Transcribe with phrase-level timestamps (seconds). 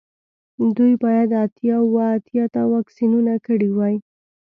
[0.77, 3.95] دوی باید اتیا اوه اتیا ته واکسینونه کړي وای